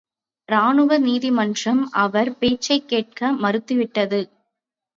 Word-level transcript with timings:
இராணுவ 0.49 0.97
நீதிமன்றம் 0.97 1.83
அவர் 1.97 2.37
பேச்சைக் 2.37 2.87
கேட்க 2.87 3.31
மறுத்து 3.35 3.75
விட்டது. 3.75 4.21